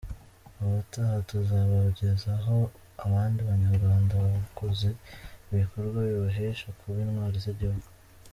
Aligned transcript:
Ubutaha 0.63 1.17
tuzabagezaho 1.29 2.57
abandi 3.05 3.39
banyarwanda 3.49 4.13
bakoze 4.25 4.87
ibikorwa 5.51 5.97
bibahesha 6.09 6.67
kuba 6.79 6.97
Intwari 7.05 7.37
z'igihugu. 7.45 7.85